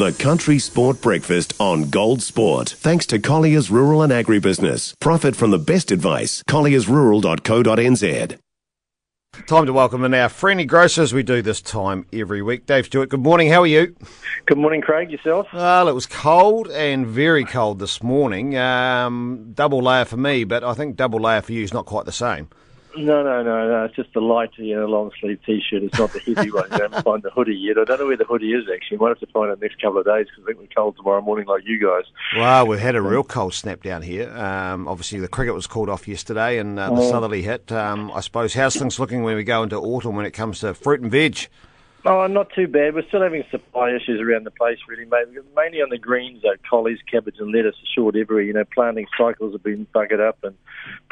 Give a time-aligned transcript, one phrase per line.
[0.00, 2.70] The Country Sport Breakfast on Gold Sport.
[2.70, 4.98] Thanks to Collier's Rural and Agribusiness.
[4.98, 6.42] Profit from the best advice.
[6.44, 8.38] colliersrural.co.nz.
[9.46, 12.64] Time to welcome in our friendly grocer as we do this time every week.
[12.64, 13.50] Dave Stewart, good morning.
[13.50, 13.94] How are you?
[14.46, 15.10] Good morning, Craig.
[15.10, 15.48] Yourself?
[15.52, 18.56] Well, it was cold and very cold this morning.
[18.56, 22.06] Um, double layer for me, but I think double layer for you is not quite
[22.06, 22.48] the same.
[22.96, 23.84] No, no, no, no.
[23.84, 25.82] It's just the light, you know, long sleeve T-shirt.
[25.84, 26.64] It's not the heavy one.
[26.72, 27.78] You haven't find the hoodie yet.
[27.78, 28.98] I don't know where the hoodie is actually.
[28.98, 30.96] Might have to find it the next couple of days because I think we're cold
[30.96, 32.04] tomorrow morning, like you guys.
[32.36, 34.30] Well, we've had a real cold snap down here.
[34.36, 37.10] Um, obviously, the cricket was called off yesterday, and uh, the Oh.
[37.10, 37.70] southerly hit.
[37.70, 40.74] Um, I suppose how's things looking when we go into autumn when it comes to
[40.74, 41.46] fruit and veg?
[42.06, 42.94] Oh, not too bad.
[42.94, 45.26] We're still having supply issues around the place, really, mate.
[45.54, 46.54] Mainly on the greens, though.
[46.68, 48.42] Collies, cabbage, and lettuce are short everywhere.
[48.42, 50.56] You know, planting cycles have been buggered up, and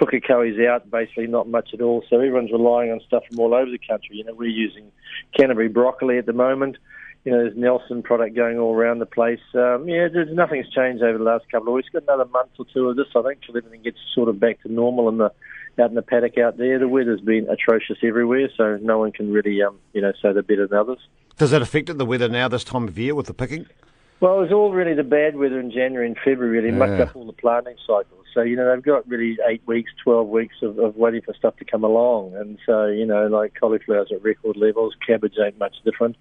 [0.00, 0.90] Pukekohe's out.
[0.90, 2.02] Basically, not much at all.
[2.08, 4.16] So everyone's relying on stuff from all over the country.
[4.16, 4.90] You know, we're using
[5.36, 6.78] Canterbury broccoli at the moment.
[7.24, 9.40] You know, there's Nelson product going all around the place.
[9.52, 11.90] Um, yeah, there's, nothing's changed over the last couple of weeks.
[11.92, 14.62] Got another month or two of this, I think, till everything gets sort of back
[14.62, 15.32] to normal and the
[15.78, 16.78] out in the paddock out there.
[16.78, 20.42] The weather's been atrocious everywhere, so no one can really, um, you know, say they're
[20.42, 20.98] better than others.
[21.36, 23.66] Does that affect the weather now this time of year with the picking?
[24.20, 27.14] Well, it was all really the bad weather in January and February really mucked up
[27.14, 28.26] all the planting cycles.
[28.34, 31.56] So, you know, they've got really eight weeks, 12 weeks of, of waiting for stuff
[31.58, 32.34] to come along.
[32.34, 36.16] And so, you know, like cauliflower's at record levels, cabbage ain't much different.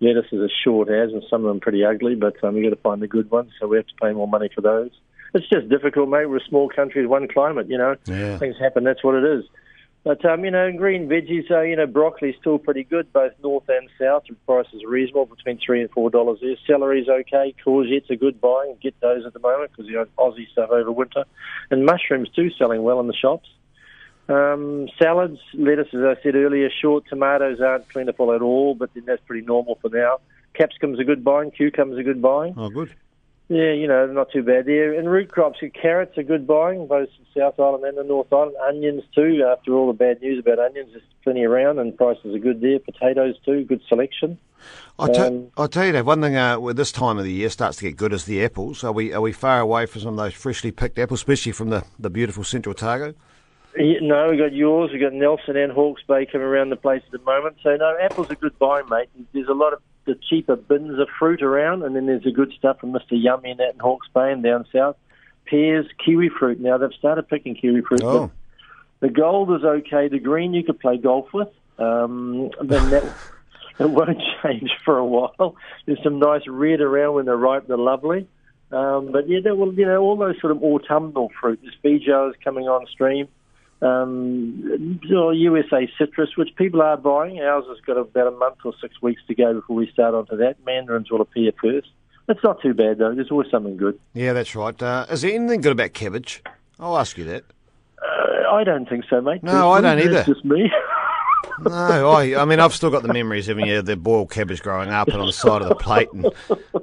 [0.00, 2.76] Lettuce is as short as, and some of them pretty ugly, but um, you've got
[2.76, 4.90] to find the good ones, so we have to pay more money for those.
[5.34, 6.26] It's just difficult, mate.
[6.26, 7.96] We're a small country with one climate, you know.
[8.06, 8.38] Yeah.
[8.38, 9.44] Things happen, that's what it is.
[10.06, 13.68] But, um, you know, green veggies, uh, you know, broccoli's still pretty good, both north
[13.68, 14.22] and south.
[14.28, 16.54] The prices are reasonable, between 3 and $4 there.
[16.64, 17.52] Celery's okay.
[17.66, 18.76] Courgettes are good buying.
[18.80, 21.24] Get those at the moment because you know Aussie stuff over winter.
[21.72, 23.48] And mushrooms, too, selling well in the shops.
[24.28, 27.04] Um, salads, lettuce, as I said earlier, short.
[27.08, 30.20] Tomatoes aren't plentiful at all, but then that's pretty normal for now.
[30.54, 31.50] Capsicums are good buying.
[31.50, 32.54] Cucumbers are good buying.
[32.56, 32.94] Oh, good.
[33.48, 34.92] Yeah, you know, not too bad there.
[34.92, 38.56] And root crops, carrots are good buying, both the South Island and the North Island.
[38.66, 42.38] Onions too, after all the bad news about onions, there's plenty around and prices are
[42.40, 42.80] good there.
[42.80, 44.38] Potatoes too, good selection.
[44.98, 47.48] I tell, Um, I tell you, Dave, one thing uh, this time of the year
[47.50, 48.82] starts to get good is the apples.
[48.82, 51.70] Are we are we far away from some of those freshly picked apples, especially from
[51.70, 53.14] the, the beautiful Central Otago?
[53.78, 57.02] Yeah, no, we've got yours, we've got Nelson and Hawke's Bay coming around the place
[57.04, 57.58] at the moment.
[57.62, 59.08] So no, apples are good buying, mate.
[59.32, 62.52] There's a lot of the cheaper bins of fruit around, and then there's the good
[62.56, 63.10] stuff from Mr.
[63.12, 64.96] Yummy and that in Hawke's Bay and down south.
[65.46, 66.60] Pears, kiwi fruit.
[66.60, 68.02] Now they've started picking kiwi fruit.
[68.02, 68.30] Oh,
[69.00, 70.08] The gold is okay.
[70.08, 71.48] The green you could play golf with.
[71.78, 73.04] Um, then that
[73.78, 75.56] it won't change for a while.
[75.84, 77.66] There's some nice red around when they're ripe.
[77.66, 78.26] They're lovely.
[78.72, 81.60] Um, but yeah, that will you know all those sort of autumnal fruit.
[81.62, 83.28] There's Feijoas coming on stream.
[83.82, 87.40] Um, or USA citrus, which people are buying.
[87.40, 90.36] Ours has got about a month or six weeks to go before we start onto
[90.38, 90.56] that.
[90.64, 91.88] Mandarins will appear first.
[92.28, 93.14] It's not too bad though.
[93.14, 93.98] There's always something good.
[94.14, 94.80] yeah, that's right.
[94.82, 96.42] Uh, is there anything good about cabbage?
[96.80, 97.44] I'll ask you that.
[98.02, 99.42] Uh, I don't think so, mate.
[99.42, 100.24] No, I don't either.
[100.24, 100.70] Just me.
[101.64, 104.90] No, I, I mean, I've still got the memories of yeah, the boiled cabbage growing
[104.90, 106.26] up and on the side of the plate, and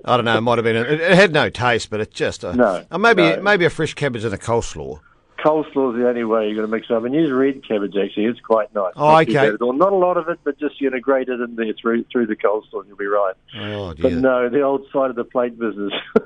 [0.03, 2.43] I don't know, it might have been, it, it had no taste, but it just,
[2.43, 3.41] uh, No, uh, maybe no.
[3.41, 4.99] maybe a fresh cabbage and a coleslaw.
[5.43, 7.03] Coleslaw's the only way you're going to mix it up.
[7.03, 8.93] And use red cabbage actually; it's quite nice.
[8.95, 9.51] Oh, Not okay.
[9.59, 12.27] Not a lot of it, but just you know, grate it in there through through
[12.27, 13.35] the coleslaw, and you'll be right.
[13.59, 15.93] Oh But no, the old side of the plate business.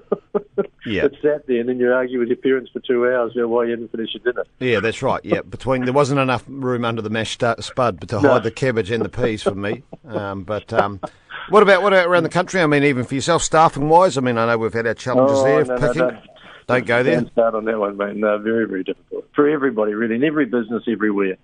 [0.86, 1.06] Yeah.
[1.06, 3.66] It sat there, and then you argue with your parents for two hours about why
[3.66, 4.46] you didn't finish your dinner.
[4.60, 5.20] Yeah, that's right.
[5.24, 8.30] Yeah, between there wasn't enough room under the mashed stu- spud to No.
[8.30, 9.84] hide the cabbage and the peas for me.
[10.08, 11.02] Um, but um,
[11.50, 12.62] what about what about around the country?
[12.62, 14.18] I mean, even for yourself, staffing wise.
[14.18, 16.30] I mean, I know we've had our challenges Oh, there no, of no, picking.
[16.76, 17.16] Don't- go there.
[17.22, 18.16] Don't start on that one, mate.
[18.16, 21.38] No, very, very difficult for everybody, really, in every business, everywhere.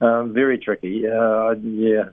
[0.00, 1.06] Um, very tricky.
[1.06, 2.04] Uh, yeah,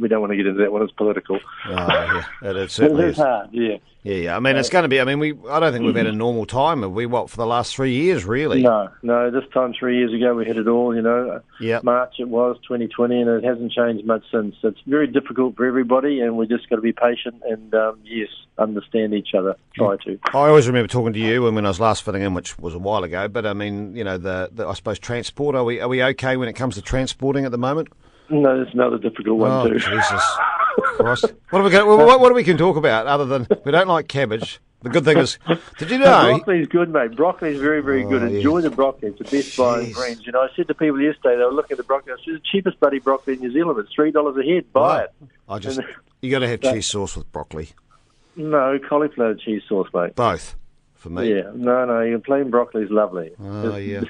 [0.00, 0.82] we don't want to get into that one.
[0.82, 1.40] It's political.
[1.66, 3.16] Oh, yeah, it, it It certainly is is.
[3.16, 3.48] hard.
[3.52, 3.76] Yeah.
[4.02, 4.36] Yeah, yeah.
[4.36, 4.98] I mean, it's going to be.
[4.98, 5.34] I mean, we.
[5.50, 6.80] I don't think we've had a normal time.
[6.82, 7.04] Have we?
[7.04, 8.62] What for the last three years, really?
[8.62, 9.30] No, no.
[9.30, 10.94] This time three years ago, we hit it all.
[10.94, 11.84] You know, Yep.
[11.84, 14.54] March it was 2020, and it hasn't changed much since.
[14.62, 18.28] It's very difficult for everybody, and we just got to be patient and um, yes,
[18.56, 19.54] understand each other.
[19.74, 20.18] Try to.
[20.32, 22.74] I always remember talking to you when, when I was last fitting in, which was
[22.74, 23.28] a while ago.
[23.28, 25.54] But I mean, you know, the, the I suppose transport.
[25.54, 27.88] Are we are we okay when it comes to transporting at the moment?
[28.30, 29.78] No, that's another difficult one Oh too.
[29.78, 30.22] Jesus
[30.80, 31.32] Christ!
[31.50, 31.86] What are we going?
[31.86, 34.60] Well, what, what do we can talk about other than we don't like cabbage?
[34.82, 35.38] The good thing is,
[35.78, 36.38] did you know?
[36.38, 37.14] Broccoli's good, mate.
[37.14, 38.22] Broccoli's very, very good.
[38.22, 38.38] Oh, yeah.
[38.38, 39.10] Enjoy the broccoli.
[39.10, 40.24] It's the best buying greens.
[40.24, 42.14] You know, I said to people yesterday, they were looking at the broccoli.
[42.14, 43.78] I said, it's the cheapest bloody broccoli in New Zealand.
[43.78, 44.72] It's $3 a head.
[44.72, 45.10] Buy it.
[45.50, 45.86] I just And-
[46.22, 47.68] you got to have cheese sauce with broccoli.
[48.36, 50.14] No, cauliflower cheese sauce, mate.
[50.14, 50.56] Both
[50.94, 51.28] for me.
[51.34, 52.00] Yeah, no, no.
[52.00, 53.32] Your plain broccoli's lovely.
[53.38, 54.04] Oh yeah.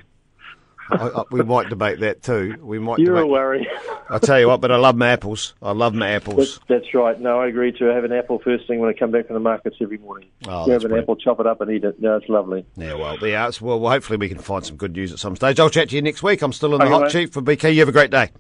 [0.91, 2.57] I, I, we might debate that too.
[2.61, 2.99] We might.
[2.99, 3.25] You're debate.
[3.25, 3.69] a worry.
[4.09, 5.55] I tell you what, but I love my apples.
[5.63, 6.61] I love my apples.
[6.69, 7.21] That's, that's right.
[7.21, 9.41] No, I agree to have an apple first thing when I come back from the
[9.41, 10.29] markets every morning.
[10.49, 11.05] Oh, you have an brilliant.
[11.05, 12.01] apple, chop it up, and eat it.
[12.01, 12.67] No, it's lovely.
[12.77, 13.47] Yeah, well, yeah.
[13.49, 15.61] It's, well, hopefully we can find some good news at some stage.
[15.61, 16.43] I'll chat to you next week.
[16.43, 17.13] I'm still in the Okay, hot mate.
[17.13, 17.73] seat for BK.
[17.73, 18.31] You have a great day.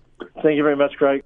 [0.43, 1.23] Thank you very much, Craig.